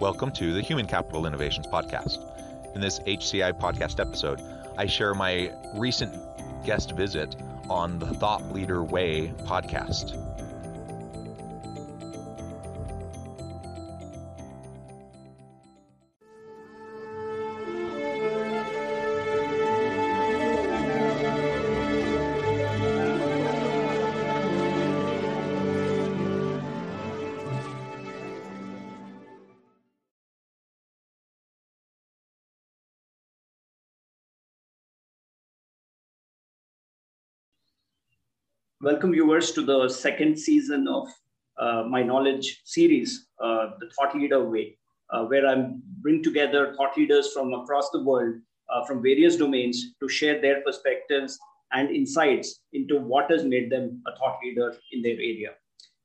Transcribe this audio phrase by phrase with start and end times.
[0.00, 2.24] Welcome to the Human Capital Innovations Podcast.
[2.74, 4.40] In this HCI podcast episode,
[4.78, 6.16] I share my recent
[6.64, 7.36] guest visit
[7.68, 10.29] on the Thought Leader Way podcast.
[38.82, 41.06] Welcome viewers to the second season of
[41.58, 44.78] uh, my knowledge series, uh, The Thought Leader Way,
[45.10, 48.36] uh, where I bring together thought leaders from across the world,
[48.70, 51.38] uh, from various domains, to share their perspectives
[51.72, 55.50] and insights into what has made them a thought leader in their area.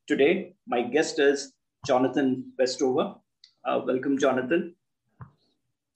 [0.06, 1.54] Today, my guest is
[1.88, 3.16] Jonathan Westover.
[3.64, 4.76] Uh, welcome, Jonathan.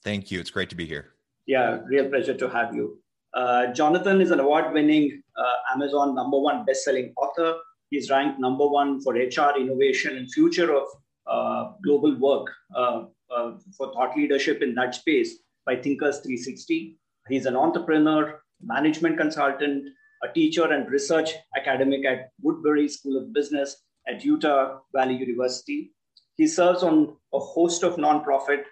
[0.01, 0.39] Thank you.
[0.39, 1.11] It's great to be here.
[1.45, 2.99] Yeah, real pleasure to have you.
[3.33, 7.55] Uh, Jonathan is an award winning uh, Amazon number one best selling author.
[7.89, 10.83] He's ranked number one for HR innovation and future of
[11.27, 13.03] uh, global work uh,
[13.35, 16.97] uh, for thought leadership in that space by Thinkers 360.
[17.27, 19.89] He's an entrepreneur, management consultant,
[20.23, 25.91] a teacher and research academic at Woodbury School of Business at Utah Valley University.
[26.35, 28.63] He serves on a host of nonprofit,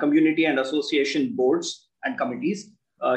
[0.00, 2.70] community, and association boards and committees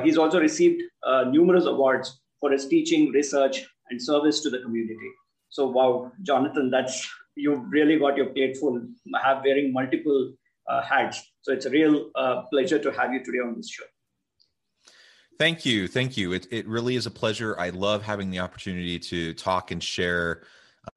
[0.04, 5.10] he's also received uh, numerous awards for his teaching, research, and service to the community.
[5.50, 8.82] So, wow, Jonathan, that's you've really got your plate full,
[9.22, 10.34] have wearing multiple
[10.68, 11.22] uh, hats.
[11.42, 13.84] So, it's a real uh, pleasure to have you today on this show.
[15.40, 15.88] Thank you.
[15.88, 16.34] Thank you.
[16.34, 17.56] It, it really is a pleasure.
[17.60, 20.44] I love having the opportunity to talk and share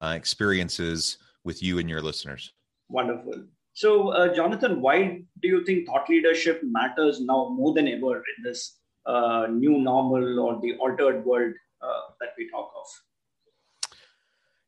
[0.01, 2.53] uh, experiences with you and your listeners.
[2.89, 3.45] Wonderful.
[3.73, 8.43] So, uh, Jonathan, why do you think thought leadership matters now more than ever in
[8.43, 8.76] this
[9.07, 12.85] uh, new normal or the altered world uh, that we talk of?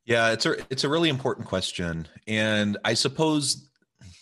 [0.06, 3.70] Yeah, it's a it's a really important question, and I suppose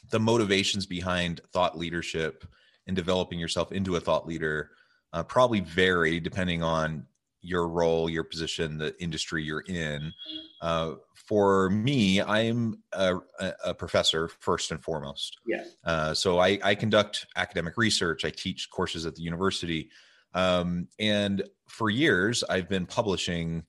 [0.10, 2.46] the motivations behind thought leadership
[2.88, 4.72] and developing yourself into a thought leader
[5.14, 7.06] uh, probably vary depending on
[7.42, 10.14] your role, your position, the industry you're in.
[10.62, 13.18] Uh, for me, I'm a,
[13.64, 15.38] a, professor first and foremost.
[15.46, 15.64] Yeah.
[15.86, 18.26] Uh, so I, I, conduct academic research.
[18.26, 19.90] I teach courses at the university,
[20.38, 23.64] um, and for years I've been publishing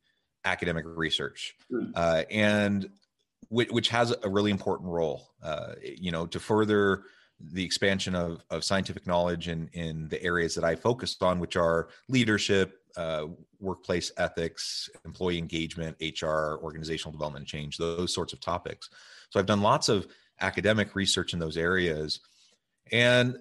[0.45, 1.91] academic research, mm.
[1.95, 2.89] uh, and
[3.49, 5.31] which, which, has a really important role.
[5.43, 7.05] Uh, you know, to further
[7.41, 11.57] the expansion of, of scientific knowledge in, in the areas that I focused on, which
[11.57, 13.27] are leadership, uh,
[13.61, 18.91] workplace ethics, employee engagement, HR, organizational development change, those sorts of topics.
[19.31, 20.09] So I've done lots of
[20.41, 22.21] academic research in those areas.
[22.91, 23.39] And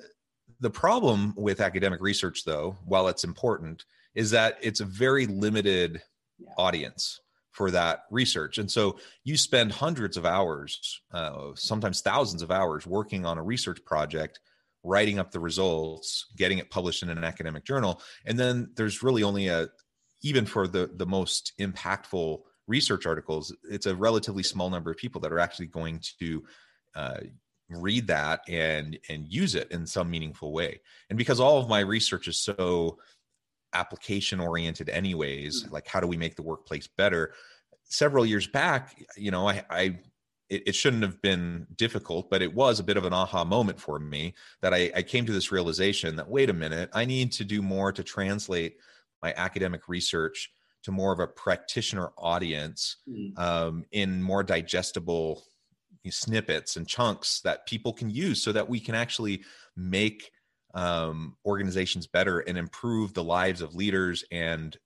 [0.60, 3.86] the problem with academic research, though, while it's important,
[4.16, 6.02] is that it's a very limited
[6.40, 6.50] yeah.
[6.58, 7.20] audience
[7.52, 8.58] for that research.
[8.60, 13.44] And so you spend hundreds of hours, uh, sometimes thousands of hours working on a
[13.44, 14.40] research project,
[14.84, 18.02] writing up the results, getting it published in an academic journal.
[18.26, 19.70] And then there's really only a,
[20.22, 25.22] even for the, the most impactful research articles, it's a relatively small number of people
[25.22, 26.44] that are actually going to
[26.96, 27.18] uh,
[27.70, 30.80] read that and and use it in some meaningful way.
[31.10, 32.98] And because all of my research is so
[33.74, 35.72] application oriented anyways mm.
[35.72, 37.34] like how do we make the workplace better
[37.84, 40.00] several years back you know i, I
[40.50, 43.80] it, it, shouldn't have been difficult but it was a bit of an aha moment
[43.80, 47.32] for me that I, I came to this realization that wait a minute i need
[47.34, 48.78] to do more to translate
[49.22, 50.50] my academic research
[50.84, 53.38] to more of a practitioner audience mm.
[53.38, 55.44] um, in more digestible
[56.12, 59.44] snippets and chunks that people can use so that we can actually
[59.76, 60.32] make
[60.74, 64.78] um, organizations better and improve the lives of leaders and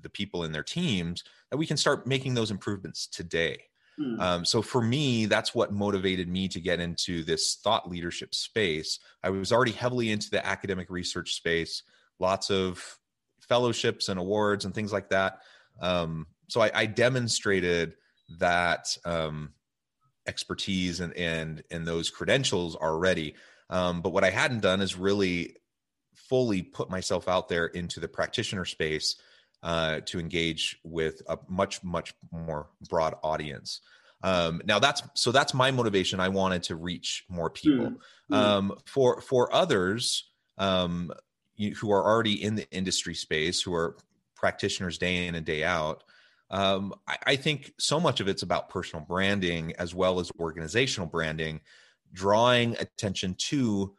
[0.00, 3.58] the people in their teams that we can start making those improvements today.
[3.98, 4.20] Hmm.
[4.20, 9.00] um, so for me that's what motivated me to get into this thought leadership space.
[9.24, 11.82] I was already heavily into the academic research space
[12.18, 12.98] lots of
[13.40, 15.40] fellowships and awards and things like that.
[15.80, 17.94] Um, so I, I, demonstrated
[18.38, 19.52] that um,
[20.28, 23.34] expertise and and and those credentials already.
[23.70, 25.56] Um, but what I hadn't done is really
[26.14, 29.16] fully put myself out there into the practitioner space
[29.62, 33.80] uh, to engage with a much much more broad audience.
[34.22, 36.20] Um, now that's so that's my motivation.
[36.20, 37.90] I wanted to reach more people.
[38.30, 38.34] Mm-hmm.
[38.34, 41.12] Um, for for others um,
[41.56, 43.96] you, who are already in the industry space, who are
[44.34, 46.04] practitioners day in and day out,
[46.50, 51.06] um, I, I, think so much of it's about personal branding as well as organizational
[51.06, 51.60] branding,
[52.14, 53.94] drawing attention to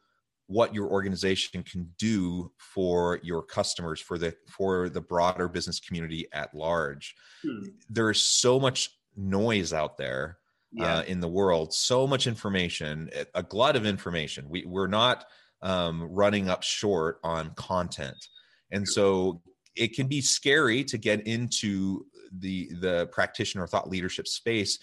[0.49, 6.27] what your organization can do for your customers for the for the broader business community
[6.33, 7.65] at large hmm.
[7.87, 10.39] there's so much noise out there
[10.71, 10.97] yeah.
[10.97, 15.25] uh, in the world so much information a glut of information we, we're not
[15.61, 18.17] um, running up short on content
[18.71, 19.39] and so
[19.75, 22.05] it can be scary to get into
[22.39, 24.79] the the practitioner thought leadership space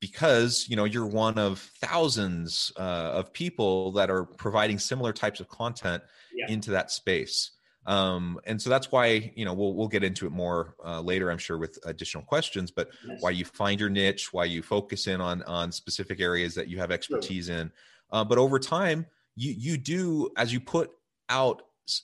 [0.00, 5.40] because you know you're one of thousands uh, of people that are providing similar types
[5.40, 6.02] of content
[6.34, 6.46] yeah.
[6.48, 7.52] into that space
[7.86, 11.30] um, and so that's why you know we'll we'll get into it more uh, later
[11.30, 13.16] i'm sure with additional questions but yes.
[13.20, 16.78] why you find your niche why you focus in on on specific areas that you
[16.78, 17.56] have expertise sure.
[17.56, 17.72] in
[18.12, 19.06] uh, but over time
[19.36, 20.90] you you do as you put
[21.30, 21.62] out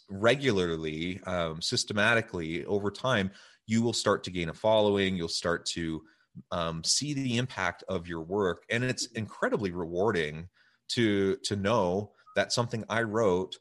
[0.09, 3.31] regularly um, systematically over time
[3.71, 6.03] you will start to gain a following you'll start to
[6.51, 10.49] um, see the impact of your work and it's incredibly rewarding
[10.89, 13.57] to to know that something i wrote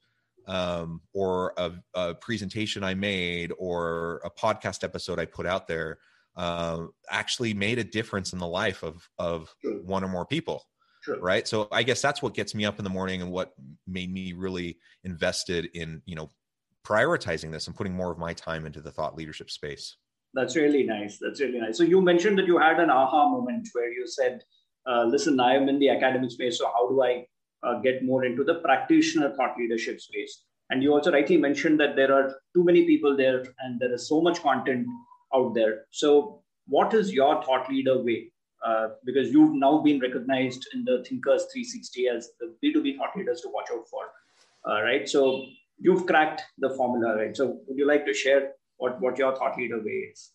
[0.47, 5.99] um, or a, a, presentation i made or a podcast episode i put out there
[6.35, 9.53] uh, actually made a difference in the life of of
[9.83, 10.63] one or more people
[11.03, 11.19] True.
[11.21, 13.53] right so i guess that's what gets me up in the morning and what
[13.85, 16.31] made me really invested in you know
[16.89, 19.97] prioritizing this and putting more of my time into the thought leadership space.
[20.33, 21.17] That's really nice.
[21.21, 21.77] That's really nice.
[21.77, 24.43] So you mentioned that you had an aha moment where you said,
[24.87, 27.25] uh, "Listen, I am in the academic space, so how do I
[27.63, 31.95] uh, get more into the practitioner thought leadership space?" And you also rightly mentioned that
[31.95, 34.85] there are too many people there, and there is so much content
[35.33, 35.85] out there.
[35.89, 38.31] So, what is your thought leader way?
[38.63, 43.41] Uh, because you've now been recognized in the Thinkers 360 as the B2B thought leaders
[43.41, 44.03] to watch out for,
[44.69, 45.07] uh, right?
[45.09, 45.45] So,
[45.79, 47.35] you've cracked the formula, right?
[47.35, 50.31] So would you like to share what, what your thought leader way is?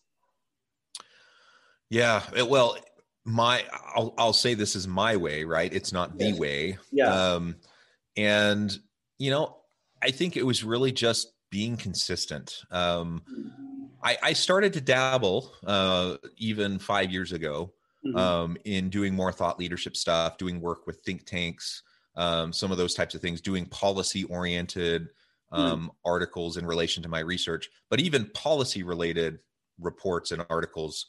[1.89, 2.77] Yeah, well,
[3.25, 3.63] my
[3.95, 5.71] I'll I'll say this is my way, right?
[5.73, 6.77] It's not the way.
[6.91, 7.13] Yeah.
[7.13, 7.55] Um,
[8.17, 8.75] and
[9.17, 9.57] you know,
[10.01, 12.61] I think it was really just being consistent.
[12.71, 13.21] Um,
[14.03, 17.73] I, I started to dabble uh, even five years ago
[18.05, 18.17] mm-hmm.
[18.17, 21.81] um, in doing more thought leadership stuff, doing work with think tanks,
[22.15, 25.09] um, some of those types of things, doing policy oriented
[25.51, 25.61] Hmm.
[25.61, 29.39] um, articles in relation to my research, but even policy related
[29.79, 31.07] reports and articles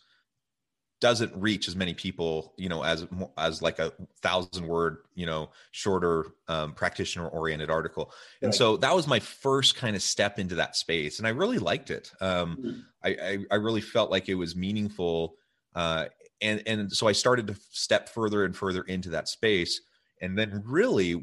[1.00, 3.06] doesn't reach as many people, you know, as
[3.36, 3.92] as like a
[4.22, 8.12] thousand word, you know, shorter um, practitioner oriented article.
[8.40, 8.54] And right.
[8.54, 11.90] so that was my first kind of step into that space, and I really liked
[11.90, 12.10] it.
[12.20, 12.80] Um, mm-hmm.
[13.04, 15.36] I, I, I really felt like it was meaningful,
[15.74, 16.06] uh,
[16.40, 19.80] and and so I started to step further and further into that space,
[20.22, 21.22] and then really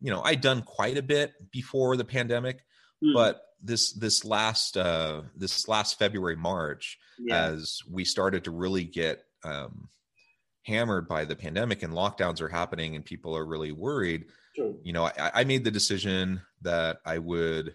[0.00, 2.64] you know i'd done quite a bit before the pandemic
[3.02, 3.12] mm.
[3.14, 7.46] but this this last uh this last february march yeah.
[7.46, 9.88] as we started to really get um
[10.64, 14.74] hammered by the pandemic and lockdowns are happening and people are really worried sure.
[14.82, 17.74] you know I, I made the decision that i would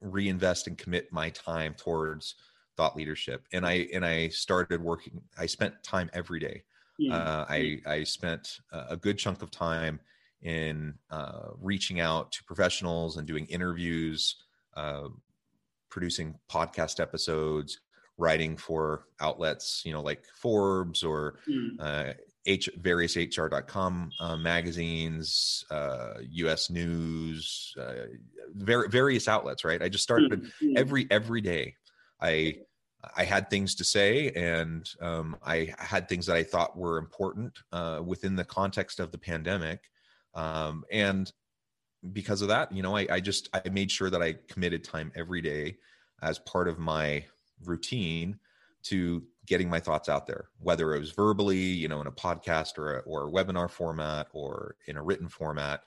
[0.00, 2.36] reinvest and commit my time towards
[2.76, 6.62] thought leadership and i and i started working i spent time every day
[7.00, 7.10] mm.
[7.10, 9.98] uh, i i spent a good chunk of time
[10.42, 14.36] in uh, reaching out to professionals and doing interviews,
[14.76, 15.08] uh,
[15.90, 17.80] producing podcast episodes,
[18.16, 21.70] writing for outlets, you know, like Forbes or mm.
[21.80, 22.12] uh,
[22.46, 26.70] H- various HR.com uh, magazines, U.S.
[26.70, 27.92] Uh, News, uh,
[28.54, 29.64] ver- various outlets.
[29.64, 29.82] Right.
[29.82, 30.76] I just started mm.
[30.76, 31.74] every every day.
[32.20, 32.60] I
[33.16, 37.56] I had things to say, and um, I had things that I thought were important
[37.72, 39.82] uh, within the context of the pandemic
[40.38, 41.32] um, and
[42.12, 45.10] because of that you know I, I just i made sure that i committed time
[45.16, 45.76] every day
[46.22, 47.24] as part of my
[47.64, 48.38] routine
[48.84, 52.78] to getting my thoughts out there whether it was verbally you know in a podcast
[52.78, 55.82] or a, or a webinar format or in a written format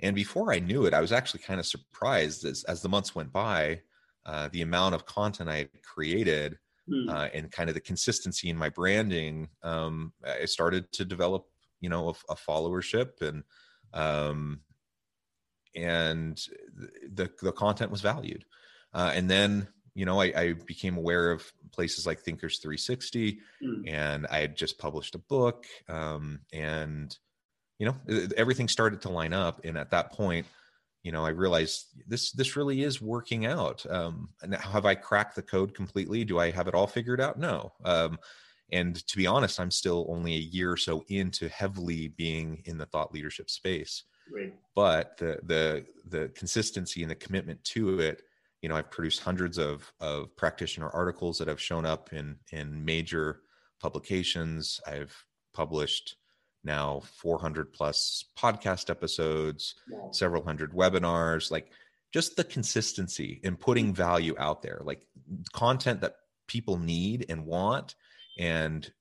[0.00, 3.14] and before i knew it i was actually kind of surprised as, as the months
[3.14, 3.80] went by
[4.24, 6.56] uh, the amount of content i created
[6.88, 7.10] mm.
[7.10, 11.46] uh, and kind of the consistency in my branding um, i started to develop
[11.80, 13.42] you know a, a followership and
[13.94, 14.60] um,
[15.74, 16.40] and
[17.12, 18.44] the the content was valued.
[18.94, 23.90] Uh, and then you know, I, I, became aware of places like Thinkers 360, mm.
[23.90, 27.14] and I had just published a book, um, and
[27.78, 27.96] you know,
[28.36, 29.60] everything started to line up.
[29.64, 30.46] And at that point,
[31.02, 33.84] you know, I realized this this really is working out.
[33.90, 36.24] Um, and have I cracked the code completely?
[36.24, 37.38] Do I have it all figured out?
[37.38, 37.72] No.
[37.84, 38.18] Um,
[38.72, 42.78] and to be honest, I'm still only a year or so into heavily being in
[42.78, 44.04] the thought leadership space.
[44.32, 44.54] Right.
[44.74, 48.22] But the the the consistency and the commitment to it
[48.62, 52.84] you know i've produced hundreds of of practitioner articles that have shown up in in
[52.84, 53.40] major
[53.80, 55.14] publications i've
[55.52, 56.16] published
[56.64, 60.10] now 400 plus podcast episodes wow.
[60.12, 61.72] several hundred webinars like
[62.12, 65.06] just the consistency in putting value out there like
[65.52, 66.14] content that
[66.46, 67.96] people need and want
[68.38, 68.92] and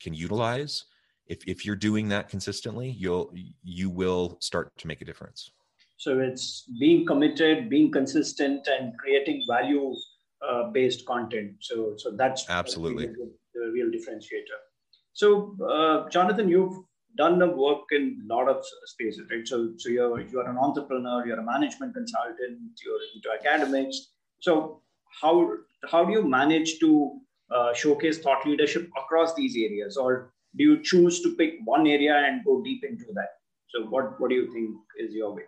[0.00, 0.84] can utilize
[1.26, 5.50] if, if you're doing that consistently you'll you will start to make a difference
[6.04, 9.94] so it's being committed, being consistent, and creating value
[10.46, 11.52] uh, based content.
[11.60, 14.58] So so that's absolutely the real differentiator.
[15.14, 16.76] So uh, Jonathan, you've
[17.16, 19.48] done the work in a lot of spaces, right?
[19.48, 24.08] So so you're you're an entrepreneur, you're a management consultant, you're into academics.
[24.40, 24.82] So
[25.22, 25.52] how
[25.90, 27.18] how do you manage to
[27.50, 32.16] uh, showcase thought leadership across these areas, or do you choose to pick one area
[32.26, 33.28] and go deep into that?
[33.68, 35.42] So what what do you think is your way?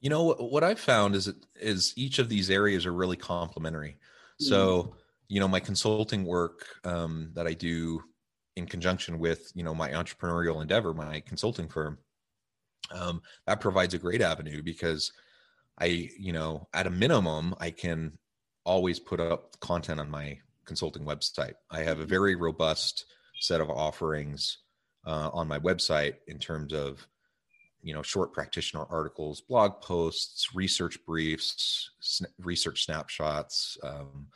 [0.00, 3.96] You know what I've found is is each of these areas are really complementary.
[4.40, 4.92] So mm.
[5.28, 8.02] you know my consulting work um, that I do
[8.56, 11.98] in conjunction with you know my entrepreneurial endeavor, my consulting firm,
[12.90, 15.12] um, that provides a great avenue because
[15.80, 18.18] I you know at a minimum I can
[18.64, 21.54] always put up content on my consulting website.
[21.70, 22.10] I have a mm-hmm.
[22.10, 23.06] very robust
[23.40, 24.58] set of offerings
[25.06, 27.06] uh, on my website in terms of
[27.82, 34.28] you know short practitioner articles blog posts research briefs sn- research snapshots um,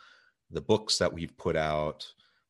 [0.50, 2.04] the books that we've put out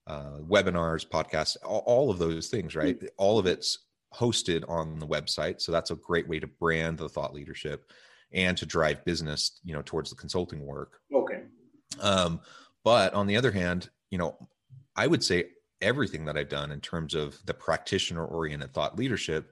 [0.07, 3.07] uh, webinars podcasts all, all, of those things right mm-hmm.
[3.19, 3.81] all of it's
[4.15, 7.91] hosted on the website so that's a great way to brand the thought leadership
[8.33, 11.43] and to drive business you know towards the consulting work okay
[12.01, 12.41] um,
[12.87, 14.39] but on the other hand you know
[14.97, 15.45] i would say
[15.83, 19.51] everything that i've done in terms of the practitioner oriented thought leadership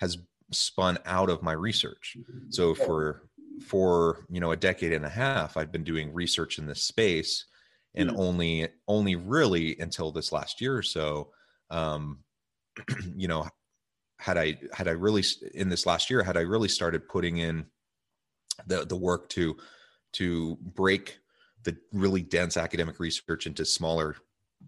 [0.00, 0.16] has
[0.52, 2.16] spun out of my research.
[2.50, 3.22] So for
[3.66, 7.46] for you know a decade and a half, I've been doing research in this space,
[7.94, 8.20] and mm-hmm.
[8.20, 11.30] only only really until this last year or so,
[11.70, 12.20] um,
[13.16, 13.46] you know,
[14.18, 17.66] had I had I really in this last year had I really started putting in
[18.66, 19.56] the the work to
[20.14, 21.18] to break
[21.68, 24.16] the really dense academic research into smaller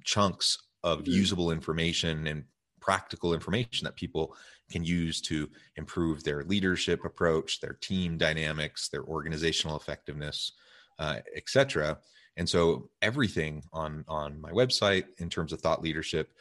[0.04, 1.12] chunks of mm-hmm.
[1.12, 2.44] usable information and
[2.80, 4.36] practical information that people
[4.70, 10.52] can use to improve their leadership approach, their team dynamics, their organizational effectiveness,
[10.98, 11.98] uh, etc.
[12.36, 16.32] And so everything on on my website in terms of thought leadership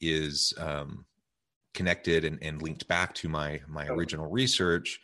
[0.00, 1.04] is um,
[1.74, 5.00] connected and, and, linked back to my my original research.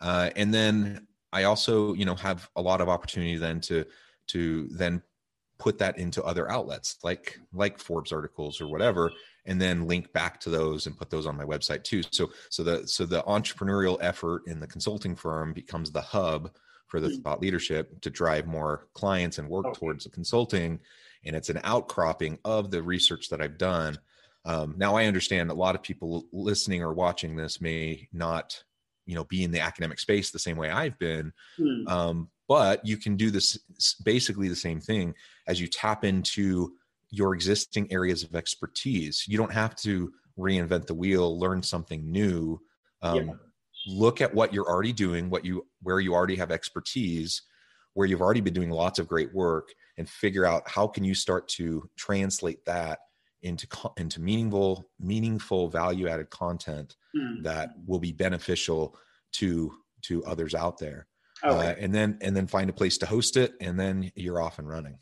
[0.00, 3.86] Uh, and then I also, you know, have a lot of opportunity then to
[4.28, 5.02] to then
[5.58, 9.10] put that into other outlets like like Forbes articles or whatever
[9.44, 12.62] and then link back to those and put those on my website too so so
[12.62, 16.50] the so the entrepreneurial effort in the consulting firm becomes the hub
[16.86, 17.20] for the hmm.
[17.22, 19.78] thought leadership to drive more clients and work okay.
[19.78, 20.78] towards the consulting
[21.24, 23.98] and it's an outcropping of the research that i've done
[24.44, 28.62] um, now i understand a lot of people listening or watching this may not
[29.06, 31.88] you know be in the academic space the same way i've been mm.
[31.88, 33.58] um, but you can do this
[34.04, 35.14] basically the same thing
[35.46, 36.72] as you tap into
[37.10, 39.24] your existing areas of expertise.
[39.28, 42.60] You don't have to reinvent the wheel, learn something new.
[43.02, 43.32] Um, yeah.
[43.86, 47.42] Look at what you're already doing, what you where you already have expertise,
[47.94, 51.14] where you've already been doing lots of great work, and figure out how can you
[51.14, 52.98] start to translate that
[53.42, 57.42] into into meaningful meaningful value added content mm.
[57.42, 58.96] that will be beneficial
[59.32, 61.07] to to others out there.
[61.44, 61.68] Okay.
[61.68, 64.58] Uh, and then and then find a place to host it, and then you're off
[64.58, 64.98] and running.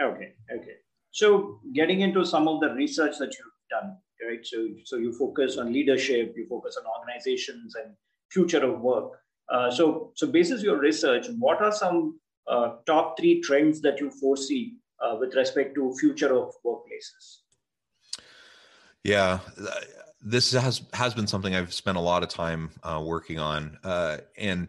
[0.00, 0.34] Okay.
[0.54, 0.76] Okay.
[1.10, 3.96] So getting into some of the research that you've done,
[4.26, 4.44] right?
[4.44, 7.94] So, so you focus on leadership, you focus on organizations and
[8.30, 9.12] future of work.
[9.48, 14.10] Uh, so, so basis your research, what are some uh, top three trends that you
[14.10, 17.40] foresee uh, with respect to future of workplaces?
[19.04, 19.40] Yeah,
[20.22, 24.18] this has has been something I've spent a lot of time uh, working on, uh,
[24.38, 24.68] and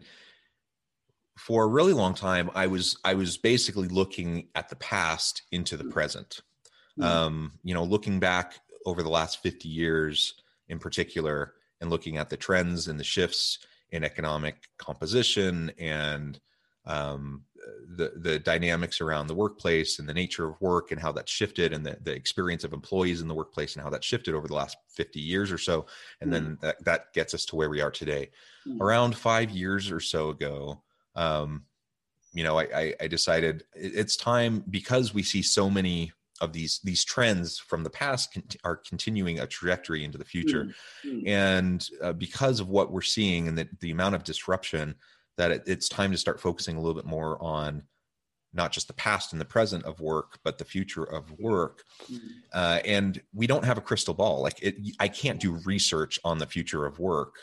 [1.36, 5.76] for a really long time i was i was basically looking at the past into
[5.76, 6.40] the present
[6.98, 7.08] mm-hmm.
[7.08, 8.54] um, you know looking back
[8.86, 10.34] over the last 50 years
[10.68, 13.58] in particular and looking at the trends and the shifts
[13.90, 16.40] in economic composition and
[16.86, 17.42] um,
[17.96, 21.72] the the dynamics around the workplace and the nature of work and how that shifted
[21.72, 24.54] and the, the experience of employees in the workplace and how that shifted over the
[24.54, 25.86] last 50 years or so
[26.20, 26.32] and mm.
[26.32, 28.30] then that, that gets us to where we are today
[28.66, 28.78] mm.
[28.80, 30.82] around five years or so ago
[31.16, 31.64] um,
[32.32, 36.80] you know I, I, I decided it's time because we see so many of these
[36.82, 40.68] these trends from the past are continuing a trajectory into the future
[41.06, 41.26] mm.
[41.28, 44.94] and uh, because of what we're seeing and the, the amount of disruption
[45.36, 47.82] that it, it's time to start focusing a little bit more on
[48.54, 52.26] not just the past and the present of work but the future of work mm-hmm.
[52.52, 56.38] uh, and we don't have a crystal ball like it i can't do research on
[56.38, 57.34] the future of work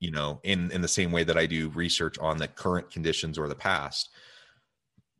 [0.00, 3.38] you know in in the same way that i do research on the current conditions
[3.38, 4.10] or the past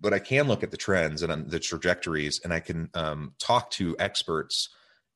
[0.00, 3.70] but i can look at the trends and the trajectories and i can um, talk
[3.70, 4.68] to experts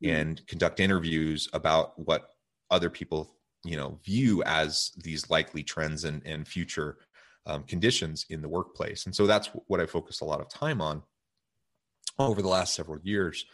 [0.03, 0.15] mm-hmm.
[0.15, 2.29] and conduct interviews about what
[2.71, 6.99] other people you know view as these likely trends and, and future
[7.47, 10.81] um, conditions in the workplace and so that's what i focused a lot of time
[10.81, 11.03] on
[12.19, 13.45] over the last several years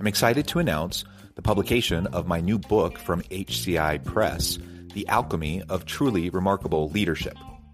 [0.00, 1.04] I'm excited to announce
[1.36, 4.58] the publication of my new book from HCI Press
[4.94, 7.36] the alchemy of truly remarkable leadership.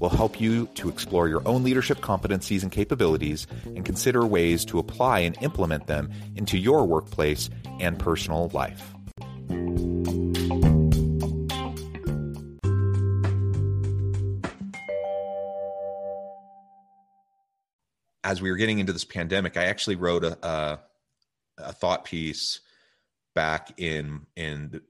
[0.00, 4.78] will help you to explore your own leadership competencies and capabilities and consider ways to
[4.78, 8.94] apply and implement them into your workplace and personal life.
[18.24, 20.80] As we were getting into this pandemic, I actually wrote a, a,
[21.58, 22.60] a thought piece
[23.34, 24.82] back in in the,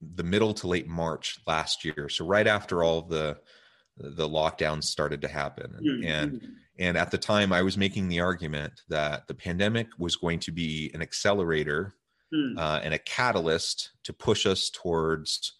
[0.00, 2.08] the middle to late March last year.
[2.08, 3.38] So right after all the
[4.00, 6.06] the lockdowns started to happen mm-hmm.
[6.06, 10.38] and and at the time i was making the argument that the pandemic was going
[10.38, 11.94] to be an accelerator
[12.34, 12.58] mm.
[12.58, 15.58] uh, and a catalyst to push us towards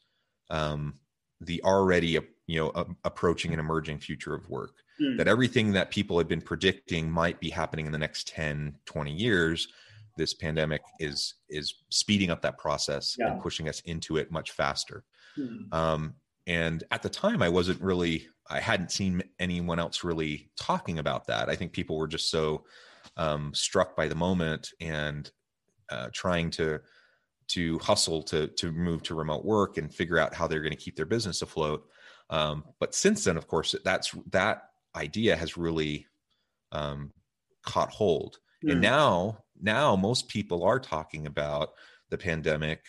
[0.50, 0.94] um,
[1.40, 5.16] the already you know uh, approaching an emerging future of work mm.
[5.16, 9.12] that everything that people had been predicting might be happening in the next 10 20
[9.12, 9.68] years
[10.16, 13.32] this pandemic is is speeding up that process yeah.
[13.32, 15.04] and pushing us into it much faster
[15.38, 15.72] mm.
[15.72, 16.14] um,
[16.50, 21.26] and at the time i wasn't really i hadn't seen anyone else really talking about
[21.26, 22.64] that i think people were just so
[23.16, 25.30] um, struck by the moment and
[25.90, 26.80] uh, trying to
[27.48, 30.84] to hustle to to move to remote work and figure out how they're going to
[30.84, 31.86] keep their business afloat
[32.30, 34.62] um, but since then of course that's that
[34.96, 36.06] idea has really
[36.72, 37.12] um,
[37.64, 38.70] caught hold mm.
[38.70, 38.90] and hmm.
[38.90, 41.70] now now most people are talking about
[42.10, 42.82] the pandemic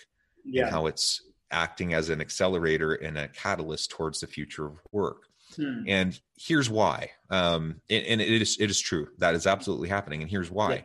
[0.45, 0.63] yeah.
[0.63, 1.21] and how it's
[1.51, 5.23] acting as an accelerator and a catalyst towards the future of work.
[5.55, 5.83] Hmm.
[5.87, 7.11] And here's why.
[7.29, 10.21] Um, and, and, it is it is true that is absolutely happening.
[10.21, 10.73] And here's why.
[10.73, 10.81] Yeah.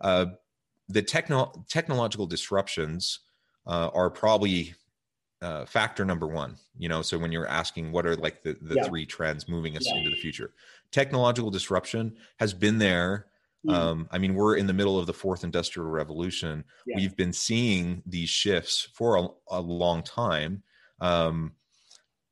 [0.00, 0.26] Uh,
[0.88, 3.20] the techno- technological disruptions
[3.66, 4.74] uh, are probably
[5.40, 6.56] uh, factor number one.
[6.78, 8.84] You know, so when you're asking what are like the, the yeah.
[8.84, 9.96] three trends moving us yeah.
[9.96, 10.52] into the future,
[10.90, 13.26] technological disruption has been there
[13.66, 13.74] Mm.
[13.74, 16.64] Um, I mean, we're in the middle of the fourth industrial revolution.
[16.86, 16.96] Yeah.
[16.96, 20.62] We've been seeing these shifts for a, a long time.
[21.00, 21.52] Um,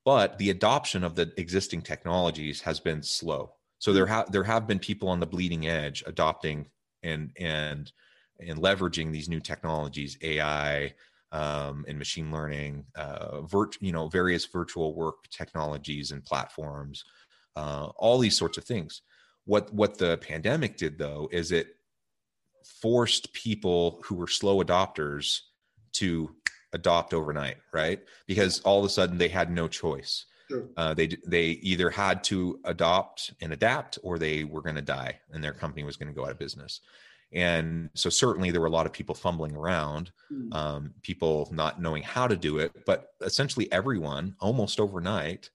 [0.04, 3.52] but the adoption of the existing technologies has been slow.
[3.78, 4.10] So there mm.
[4.10, 6.66] have there have been people on the bleeding edge adopting
[7.02, 7.92] and and
[8.40, 10.94] and leveraging these new technologies, AI
[11.32, 17.04] um, and machine learning, uh, virt- you know, various virtual work technologies and platforms,
[17.56, 19.02] uh, all these sorts of things
[19.44, 21.76] what what the pandemic did though is it
[22.64, 25.40] forced people who were slow adopters
[25.92, 26.34] to
[26.72, 30.68] adopt overnight right because all of a sudden they had no choice sure.
[30.76, 35.18] uh, they they either had to adopt and adapt or they were going to die
[35.32, 36.80] and their company was going to go out of business
[37.32, 40.52] and so certainly there were a lot of people fumbling around mm.
[40.54, 45.50] um, people not knowing how to do it but essentially everyone almost overnight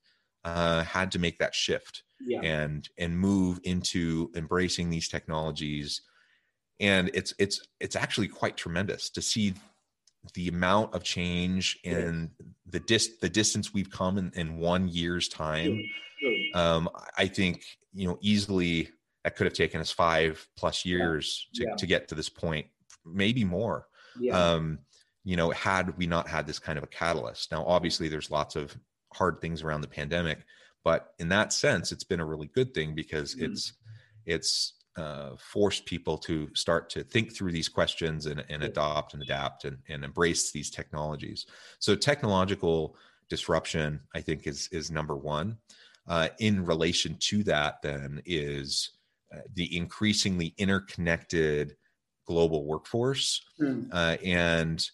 [0.46, 2.40] uh, had to make that shift yeah.
[2.42, 6.02] and and move into embracing these technologies.
[6.80, 9.56] And it's it's it's actually quite tremendous to see
[10.34, 12.30] the amount of change and
[12.68, 15.84] the dis the distance we've come in, in one year's time.
[16.56, 18.90] Um, i think you know easily
[19.24, 21.66] that could have taken us five plus years yeah.
[21.66, 21.76] To, yeah.
[21.76, 22.68] to get to this point
[23.06, 23.88] maybe more.
[24.32, 24.80] Um,
[25.24, 27.52] you know had we not had this kind of a catalyst.
[27.52, 28.76] Now obviously there's lots of
[29.16, 30.40] hard things around the pandemic.
[30.84, 33.52] But in that sense it's been a really good thing because mm-hmm.
[33.52, 33.74] it's
[34.26, 39.22] it's uh, forced people to start to think through these questions and, and adopt and
[39.22, 41.46] adapt and, and embrace these technologies.
[41.80, 42.96] So technological
[43.28, 45.58] disruption i think is is number one.
[46.08, 48.92] Uh, in relation to that then is
[49.34, 51.76] uh, the increasingly interconnected
[52.26, 53.42] global workforce.
[53.60, 53.90] Mm.
[53.92, 54.88] uh, and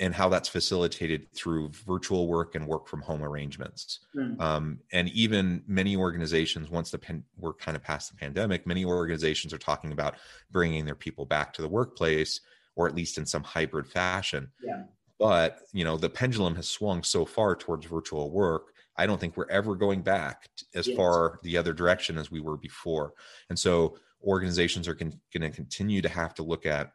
[0.00, 4.00] and how that's facilitated through virtual work and work from home arrangements.
[4.16, 4.40] Mm.
[4.40, 8.84] Um, and even many organizations, once the pen, we're kind of past the pandemic, many
[8.86, 10.14] organizations are talking about
[10.50, 12.40] bringing their people back to the workplace,
[12.76, 14.50] or at least in some hybrid fashion.
[14.64, 14.84] Yeah.
[15.18, 18.72] But you know, the pendulum has swung so far towards virtual work.
[18.96, 20.96] I don't think we're ever going back as yes.
[20.96, 23.12] far the other direction as we were before.
[23.50, 26.92] And so organizations are con- going to continue to have to look at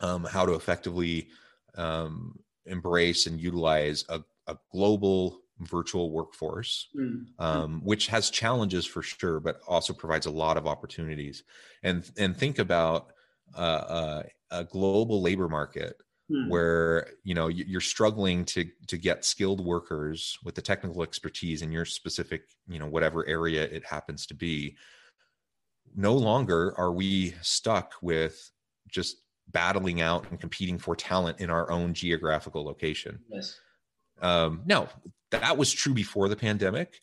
[0.00, 1.28] um, how to effectively
[1.76, 7.24] um, embrace and utilize a, a global virtual workforce, mm.
[7.38, 11.44] um, which has challenges for sure, but also provides a lot of opportunities.
[11.82, 13.12] And and think about
[13.56, 15.96] uh, uh, a global labor market
[16.30, 16.48] mm.
[16.48, 21.72] where you know you're struggling to to get skilled workers with the technical expertise in
[21.72, 24.76] your specific you know whatever area it happens to be.
[25.94, 28.50] No longer are we stuck with
[28.88, 33.18] just battling out and competing for talent in our own geographical location.
[33.28, 33.58] Yes.
[34.20, 34.88] Um, now,
[35.30, 37.00] that was true before the pandemic,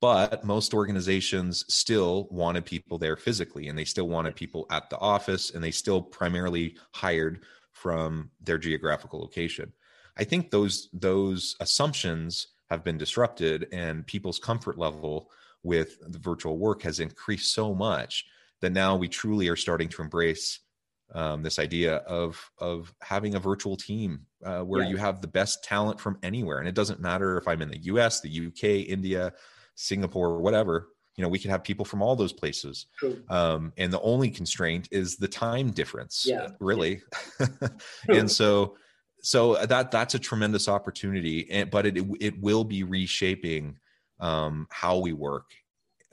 [0.00, 4.98] but most organizations still wanted people there physically and they still wanted people at the
[4.98, 9.72] office and they still primarily hired from their geographical location.
[10.16, 15.30] I think those those assumptions have been disrupted and people's comfort level
[15.62, 18.24] with the virtual work has increased so much
[18.60, 20.60] that now we truly are starting to embrace
[21.14, 24.90] um, this idea of of having a virtual team uh, where yeah.
[24.90, 27.78] you have the best talent from anywhere, and it doesn't matter if I'm in the
[27.84, 29.32] U.S., the U.K., India,
[29.74, 30.88] Singapore, whatever.
[31.16, 32.86] You know, we can have people from all those places,
[33.28, 36.24] um, and the only constraint is the time difference.
[36.26, 37.02] Yeah, really.
[38.08, 38.76] and so,
[39.22, 43.78] so that that's a tremendous opportunity, and but it it will be reshaping
[44.18, 45.52] um, how we work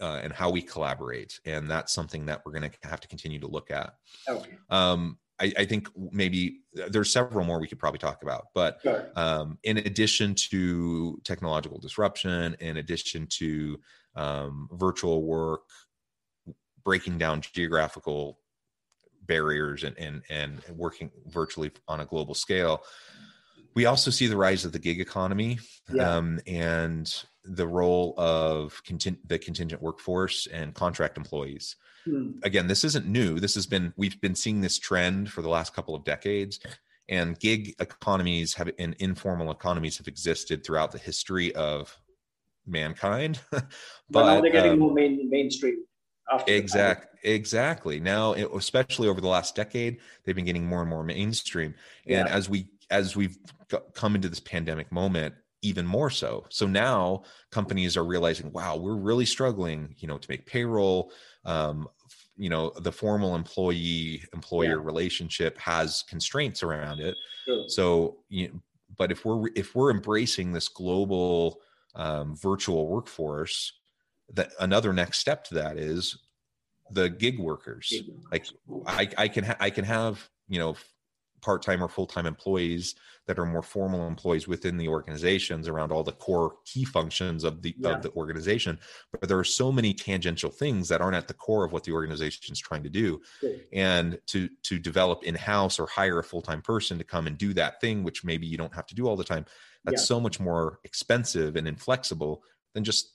[0.01, 1.39] uh, and how we collaborate.
[1.45, 3.93] And that's something that we're going to have to continue to look at.
[4.27, 4.57] Okay.
[4.69, 9.09] Um, I, I, think maybe there's several more we could probably talk about, but sure.
[9.15, 13.79] um, in addition to technological disruption, in addition to
[14.15, 15.67] um, virtual work,
[16.83, 18.39] breaking down geographical
[19.23, 22.83] barriers and, and, and working virtually on a global scale,
[23.73, 25.59] we also see the rise of the gig economy
[25.91, 26.17] yeah.
[26.17, 28.81] um, and the role of
[29.27, 31.75] the contingent workforce and contract employees.
[32.05, 32.31] Hmm.
[32.43, 33.39] Again, this isn't new.
[33.39, 36.59] This has been we've been seeing this trend for the last couple of decades,
[37.09, 41.95] and gig economies have and informal economies have existed throughout the history of
[42.65, 43.39] mankind.
[43.51, 43.65] but,
[44.09, 45.83] but, now they're getting um, more main, mainstream.
[46.47, 47.07] Exactly.
[47.23, 47.99] Exactly.
[47.99, 51.75] Now, especially over the last decade, they've been getting more and more mainstream.
[52.07, 52.35] And yeah.
[52.35, 53.37] as we as we've
[53.93, 56.45] come into this pandemic moment, even more so.
[56.49, 61.11] So now companies are realizing, wow, we're really struggling, you know, to make payroll.
[61.45, 61.87] Um,
[62.37, 64.85] you know, the formal employee employer yeah.
[64.85, 67.15] relationship has constraints around it.
[67.45, 67.65] Sure.
[67.67, 68.61] So, you know,
[68.97, 71.61] but if we're if we're embracing this global
[71.95, 73.73] um, virtual workforce,
[74.33, 76.17] that another next step to that is
[76.91, 77.87] the gig workers.
[77.89, 78.45] Gig like
[78.85, 80.75] I, I can ha- I can have you know
[81.41, 82.95] part-time or full-time employees
[83.27, 87.61] that are more formal employees within the organizations around all the core key functions of
[87.61, 87.89] the yeah.
[87.89, 88.79] of the organization
[89.11, 91.91] but there are so many tangential things that aren't at the core of what the
[91.91, 93.21] organization is trying to do
[93.73, 97.79] and to to develop in-house or hire a full-time person to come and do that
[97.81, 99.45] thing which maybe you don't have to do all the time
[99.83, 100.05] that's yeah.
[100.05, 103.13] so much more expensive and inflexible than just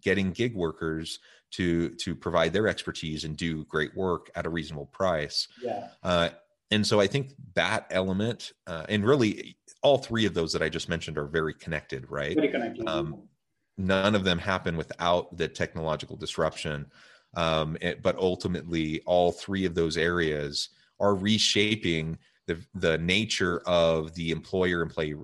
[0.00, 1.18] getting gig workers
[1.50, 5.88] to to provide their expertise and do great work at a reasonable price yeah.
[6.02, 6.30] Uh,
[6.72, 10.68] and so I think that element, uh, and really all three of those that I
[10.68, 12.34] just mentioned are very connected, right?
[12.34, 12.88] Very connected.
[12.88, 13.28] Um,
[13.76, 16.86] none of them happen without the technological disruption.
[17.34, 24.14] Um, it, but ultimately, all three of those areas are reshaping the the nature of
[24.14, 25.14] the employer employee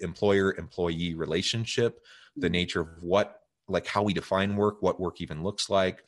[0.00, 2.00] employer employee relationship,
[2.36, 2.52] the mm-hmm.
[2.52, 6.04] nature of what like how we define work, what work even looks like,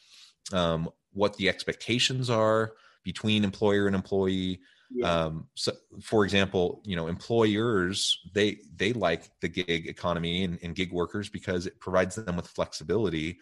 [0.53, 4.61] um, what the expectations are between employer and employee.
[4.91, 5.25] Yeah.
[5.25, 10.75] Um, so, for example, you know, employers they they like the gig economy and, and
[10.75, 13.39] gig workers because it provides them with flexibility,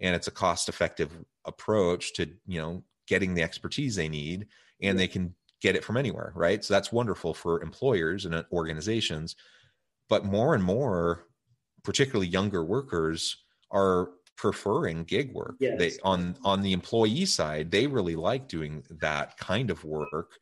[0.00, 1.10] and it's a cost effective
[1.44, 4.46] approach to you know getting the expertise they need,
[4.82, 6.64] and they can get it from anywhere, right?
[6.64, 9.36] So that's wonderful for employers and organizations.
[10.08, 11.26] But more and more,
[11.82, 13.36] particularly younger workers,
[13.70, 15.56] are preferring gig work.
[15.60, 15.78] Yes.
[15.78, 20.38] They on on the employee side, they really like doing that kind of work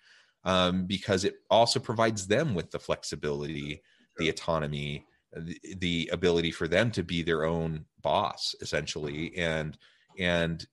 [0.46, 3.82] um, because it also provides them with the flexibility,
[4.16, 5.04] the autonomy,
[5.36, 9.76] the, the ability for them to be their own boss, essentially, and
[10.18, 10.66] and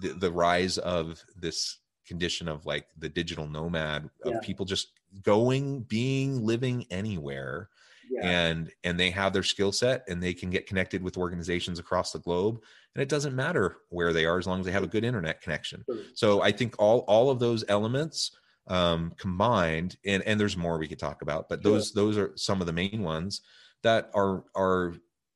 [0.00, 4.40] the, the rise of this condition of like the digital nomad of yeah.
[4.42, 4.88] people just
[5.22, 7.68] going being living anywhere.
[8.10, 8.28] Yeah.
[8.28, 12.12] and and they have their skill set and they can get connected with organizations across
[12.12, 12.60] the globe.
[12.94, 15.40] And it doesn't matter where they are as long as they have a good internet
[15.40, 15.84] connection.
[16.14, 18.32] So i think all all of those elements
[18.68, 22.60] um combined and and there's more we could talk about but those those are some
[22.60, 23.40] of the main ones
[23.82, 24.94] that are are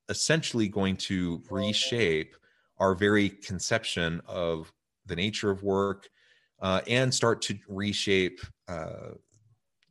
[0.08, 2.36] essentially going to reshape
[2.78, 4.72] our very conception of
[5.06, 6.08] the nature of work
[6.60, 9.10] uh, and start to reshape uh,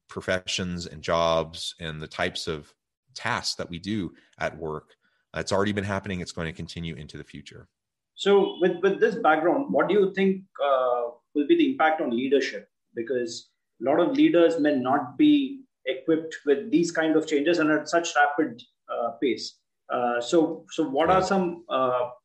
[0.08, 2.74] professions and jobs and the types of
[3.14, 4.96] tasks that we do at work.
[5.36, 6.22] Uh, it's already been happening.
[6.22, 7.68] It's going to continue into the future.
[8.16, 12.12] So, with, with this background, what do you think uh, will be the impact on
[12.12, 12.70] leadership?
[12.96, 13.50] Because
[13.82, 17.90] a lot of leaders may not be equipped with these kind of changes and at
[17.90, 19.58] such rapid uh, pace.
[19.94, 21.64] Uh, so, so what are some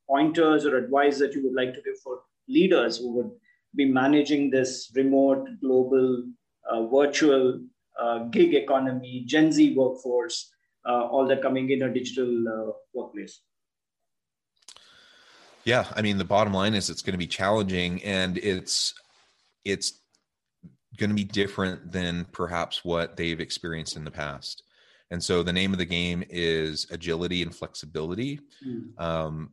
[0.09, 3.31] pointers or advice that you would like to give for leaders who would
[3.77, 6.25] be managing this remote, global,
[6.69, 7.61] uh, virtual
[8.01, 10.51] uh, gig economy, Gen Z workforce,
[10.89, 13.41] uh, all that coming in a digital uh, workplace?
[15.65, 18.95] Yeah, I mean, the bottom line is it's going to be challenging, and it's
[19.65, 20.00] it's
[20.97, 24.63] going to be different than perhaps what they've experienced in the past.
[25.11, 28.41] And so the name of the game is agility and flexibility.
[28.65, 29.01] Mm.
[29.01, 29.51] Um,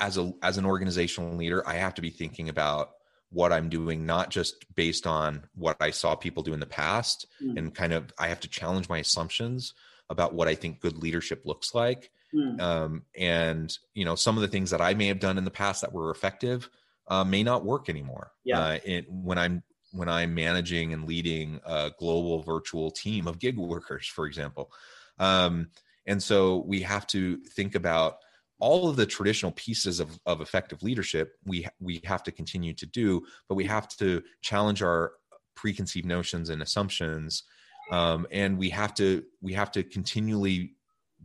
[0.00, 2.90] as a as an organizational leader i have to be thinking about
[3.30, 7.26] what i'm doing not just based on what i saw people do in the past
[7.42, 7.56] mm.
[7.56, 9.74] and kind of i have to challenge my assumptions
[10.08, 12.60] about what i think good leadership looks like mm.
[12.60, 15.50] um, and you know some of the things that i may have done in the
[15.50, 16.68] past that were effective
[17.10, 18.32] uh, may not work anymore.
[18.44, 18.60] Yeah.
[18.60, 23.58] Uh, it, when i'm when i'm managing and leading a global virtual team of gig
[23.58, 24.70] workers for example
[25.18, 25.68] um,
[26.06, 28.16] and so we have to think about
[28.58, 32.86] all of the traditional pieces of, of effective leadership we we have to continue to
[32.86, 35.12] do but we have to challenge our
[35.56, 37.42] preconceived notions and assumptions
[37.90, 40.76] um, and we have to we have to continually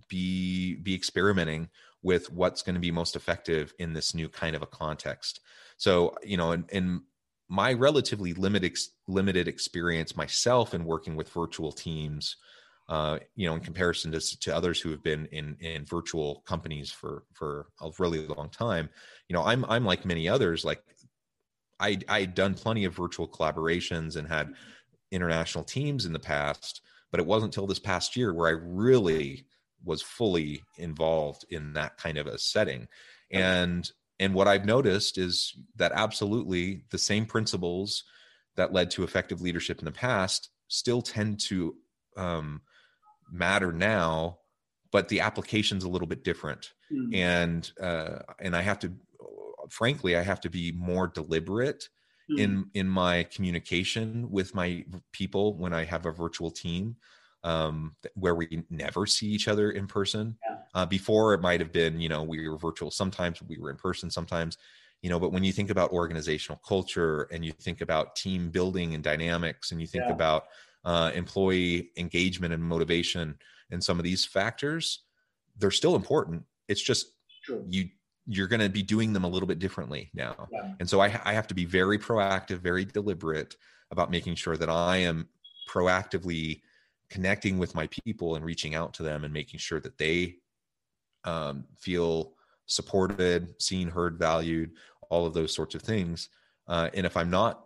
[0.09, 1.69] be be experimenting
[2.01, 5.39] with what's going to be most effective in this new kind of a context
[5.77, 7.01] so you know in, in
[7.47, 12.37] my relatively limited limited experience myself in working with virtual teams
[12.87, 16.91] uh, you know, in comparison to, to others who have been in in virtual companies
[16.91, 18.89] for for a really long time.
[19.27, 20.63] You know, I'm I'm like many others.
[20.63, 20.83] Like
[21.79, 24.53] I I had done plenty of virtual collaborations and had
[25.11, 29.45] international teams in the past, but it wasn't until this past year where I really
[29.83, 32.87] was fully involved in that kind of a setting.
[33.31, 38.03] And and what I've noticed is that absolutely the same principles
[38.55, 41.75] that led to effective leadership in the past still tend to
[42.17, 42.61] um,
[43.31, 44.39] matter now
[44.91, 47.13] but the application's a little bit different mm.
[47.13, 48.93] and uh, and i have to
[49.69, 51.89] frankly i have to be more deliberate
[52.31, 52.39] mm.
[52.39, 56.95] in in my communication with my people when i have a virtual team
[57.45, 60.35] um, where we never see each other in person.
[60.75, 63.77] Uh, before it might have been you know we were virtual sometimes we were in
[63.77, 64.57] person sometimes
[65.01, 68.93] you know but when you think about organizational culture and you think about team building
[68.93, 70.13] and dynamics and you think yeah.
[70.13, 70.45] about
[70.83, 73.35] uh, employee engagement and motivation
[73.71, 74.99] and some of these factors
[75.57, 77.63] they're still important it's just True.
[77.67, 77.89] you
[78.27, 80.73] you're going to be doing them a little bit differently now yeah.
[80.79, 83.55] and so I, I have to be very proactive very deliberate
[83.91, 85.29] about making sure that i am
[85.69, 86.61] proactively
[87.09, 90.37] connecting with my people and reaching out to them and making sure that they
[91.25, 92.33] um, feel
[92.65, 94.71] supported seen heard valued
[95.09, 96.29] all of those sorts of things
[96.67, 97.65] uh, and if i'm not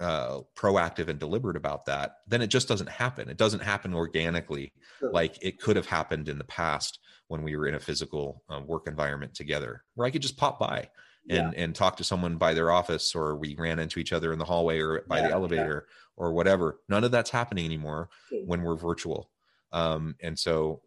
[0.00, 3.28] uh, proactive and deliberate about that, then it just doesn't happen.
[3.28, 5.12] It doesn't happen organically sure.
[5.12, 8.60] like it could have happened in the past when we were in a physical uh,
[8.60, 10.88] work environment together, where I could just pop by
[11.30, 11.62] and yeah.
[11.62, 14.44] and talk to someone by their office, or we ran into each other in the
[14.44, 16.24] hallway or by yeah, the elevator yeah.
[16.24, 16.80] or whatever.
[16.88, 18.08] None of that's happening anymore
[18.46, 19.30] when we're virtual.
[19.70, 20.80] Um, and so,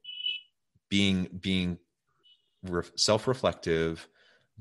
[0.92, 1.80] being being
[2.64, 4.08] re- self-reflective,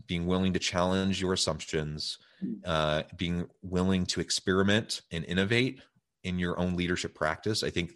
[0.07, 2.19] being willing to challenge your assumptions,
[2.65, 5.83] uh, being willing to experiment and innovate
[6.23, 7.63] in your own leadership practice.
[7.63, 7.93] I think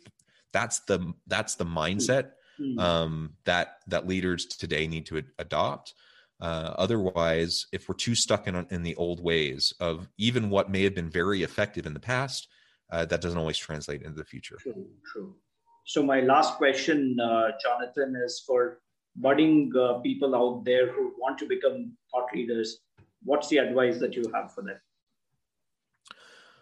[0.52, 2.78] that's the that's the mindset hmm.
[2.78, 5.94] um, that that leaders today need to ad- adopt.
[6.40, 10.82] Uh, otherwise, if we're too stuck in in the old ways of even what may
[10.82, 12.48] have been very effective in the past,
[12.90, 14.56] uh, that doesn't always translate into the future.
[14.60, 15.36] True, true.
[15.84, 18.80] So my last question, uh, Jonathan, is for
[19.16, 22.78] budding uh, people out there who want to become thought leaders.
[23.22, 24.80] What's the advice that you have for them?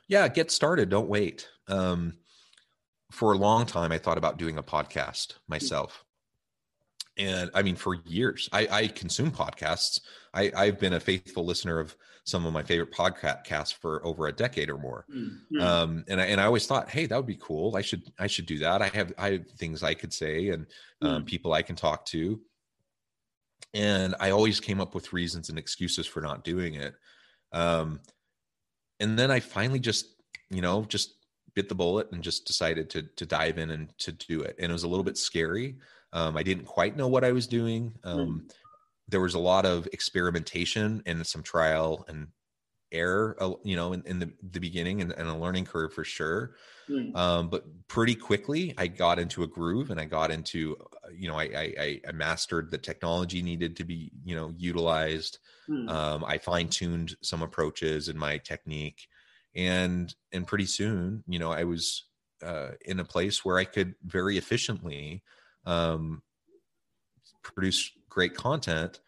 [0.09, 0.89] Yeah, get started.
[0.89, 1.49] Don't wait.
[1.69, 2.15] Um,
[3.11, 6.05] for a long time, I thought about doing a podcast myself.
[7.17, 10.01] And I mean, for years, I, I consume podcasts.
[10.35, 14.33] I, I've been a faithful listener of some of my favorite podcasts for over a
[14.33, 15.05] decade or more.
[15.15, 15.61] Mm-hmm.
[15.61, 17.77] Um, and I, and I always thought, Hey, that would be cool.
[17.77, 18.81] I should, I should do that.
[18.81, 20.67] I have, I have things I could say and
[21.01, 22.41] um, mm people I can talk to.
[23.75, 26.95] And I always came up with reasons and excuses for not doing it.
[27.53, 28.01] Um,
[29.01, 30.07] and then I finally just,
[30.51, 31.15] you know, just
[31.55, 34.57] bit the bullet and just decided to to dive in and to do it.
[34.59, 35.77] And it was a little bit scary.
[36.13, 37.95] Um, I didn't quite know what I was doing.
[38.05, 38.55] Um, mm.
[39.13, 42.29] There was a lot of experimentation and some trial and
[42.91, 46.05] error, uh, you know, in, in the, the beginning and, and, a learning curve for
[46.05, 46.57] sure.
[46.91, 47.17] Mm.
[47.17, 51.29] Um, but pretty quickly, I got into a groove and I got into, uh, you
[51.29, 55.39] know, I, I, I mastered the technology needed to be, you know, utilized.
[55.71, 55.89] Mm.
[55.89, 59.07] Um, I fine tuned some approaches in my technique
[59.55, 62.05] and and pretty soon you know i was
[62.43, 65.23] uh, in a place where i could very efficiently
[65.67, 66.23] um,
[67.43, 69.01] produce great content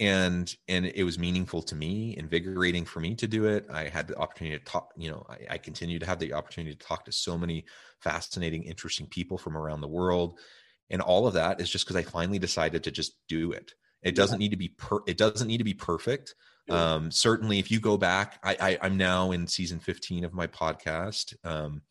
[0.00, 3.66] and and it was meaningful to me invigorating for me to do it.
[3.70, 6.74] I had the opportunity to talk you know I, I continue to have the opportunity
[6.74, 7.64] to talk to so many
[8.00, 10.38] fascinating interesting people from around the world
[10.90, 13.74] and all of that is just because i finally decided to just do it.
[14.02, 16.34] It doesn't need to be per it doesn't need to be perfect.
[16.68, 20.46] Um, certainly, if you go back, I, I, am now in season 15 of my
[20.46, 21.34] podcast.
[21.44, 21.82] Um,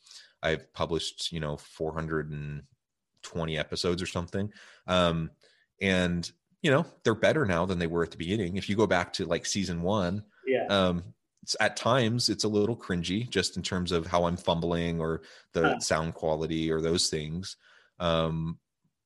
[0.42, 4.52] I've published, you know, 420 episodes or something.
[4.88, 5.32] Um,
[5.82, 6.30] and,
[6.62, 8.58] you know, they're better now than they were at the beginning.
[8.58, 10.66] If you go back to like season one, yeah.
[10.70, 11.04] Um,
[11.60, 15.22] at times it's a little cringy just in terms of how I'm fumbling or
[15.54, 15.80] the huh.
[15.80, 17.58] sound quality or those things.
[18.00, 18.60] Um,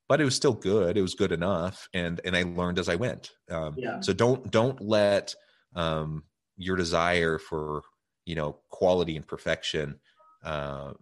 [0.08, 0.96] but it was still good.
[0.96, 1.88] It was good enough.
[1.94, 3.32] And, and I learned as I went.
[3.50, 4.00] Um, yeah.
[4.00, 5.34] so don't, don't let,
[5.74, 6.24] um,
[6.56, 7.82] your desire for
[8.24, 9.98] you know quality and perfection
[10.44, 10.92] uh,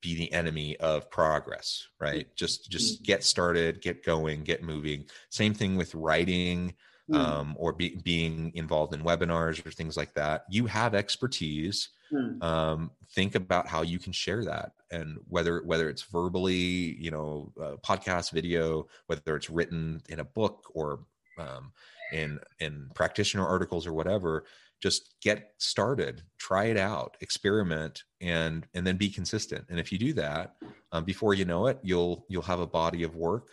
[0.00, 3.04] be the enemy of progress right just just mm-hmm.
[3.04, 6.74] get started get going get moving same thing with writing
[7.10, 7.16] mm.
[7.16, 12.42] um, or be, being involved in webinars or things like that you have expertise mm.
[12.42, 17.52] um, think about how you can share that and whether whether it's verbally you know
[17.62, 21.00] uh, podcast video whether it's written in a book or
[21.38, 21.72] um,
[22.12, 24.44] in in practitioner articles or whatever
[24.80, 29.98] just get started try it out experiment and and then be consistent and if you
[29.98, 30.56] do that
[30.92, 33.48] um, before you know it you'll you'll have a body of work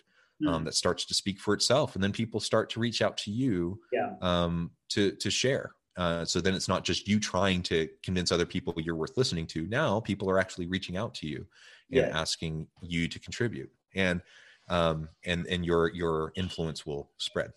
[0.48, 0.66] um, mm.
[0.66, 3.80] that starts to speak for itself and then people start to reach out to you
[3.92, 4.14] yeah.
[4.22, 8.46] um, to to share uh, so then it's not just you trying to convince other
[8.46, 11.46] people you're worth listening to now people are actually reaching out to you
[11.92, 12.20] and yeah.
[12.20, 14.22] asking you to contribute and
[14.70, 17.52] um, and and your your influence will spread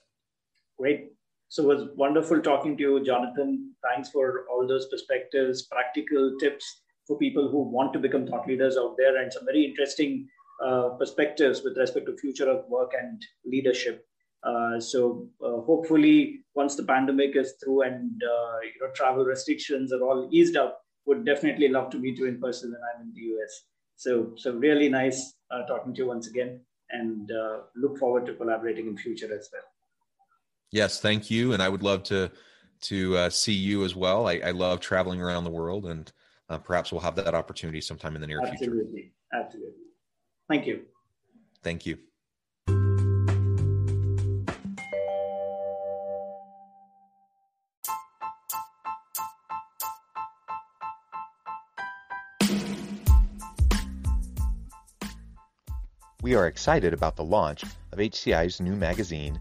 [0.78, 1.12] Great.
[1.50, 3.74] So it was wonderful talking to you, Jonathan.
[3.82, 8.76] Thanks for all those perspectives, practical tips for people who want to become thought leaders
[8.76, 10.28] out there, and some very interesting
[10.64, 14.06] uh, perspectives with respect to future of work and leadership.
[14.44, 19.92] Uh, so uh, hopefully, once the pandemic is through and uh, you know travel restrictions
[19.92, 23.12] are all eased up, would definitely love to meet you in person when I'm in
[23.12, 23.64] the US.
[23.96, 26.60] So so really nice uh, talking to you once again,
[26.90, 29.69] and uh, look forward to collaborating in future as well.
[30.72, 32.30] Yes, thank you, and I would love to
[32.82, 34.26] to uh, see you as well.
[34.26, 36.10] I, I, love traveling around the world, and
[36.48, 38.56] uh, perhaps we'll have that opportunity sometime in the near Absolutely.
[38.58, 38.72] future.
[38.72, 39.82] Absolutely, absolutely.
[40.48, 40.82] Thank you.
[41.62, 41.98] Thank you.
[56.22, 59.40] We are excited about the launch of HCI's new magazine,